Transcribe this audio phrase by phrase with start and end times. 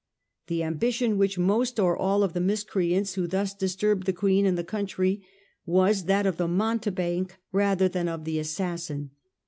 [0.47, 4.47] The ambition which most or all of the miscreants who thus dis turbed the Queen
[4.47, 5.21] and the country
[5.63, 9.11] was that of the mountebank rather than of the assassin.